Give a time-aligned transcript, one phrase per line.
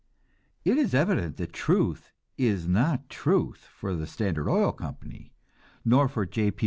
[0.65, 5.31] It is evident that truth is not truth for the Standard Oil Company,
[5.85, 6.49] nor for J.
[6.49, 6.59] P.